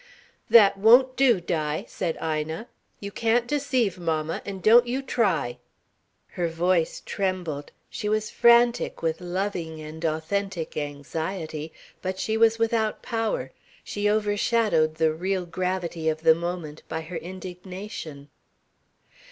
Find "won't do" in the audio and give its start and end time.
0.79-1.39